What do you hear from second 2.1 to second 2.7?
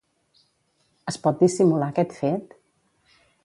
fet?